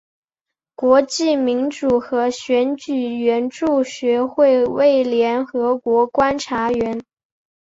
[0.73, 6.99] 国际民主和选举援助学会为联合国观察员。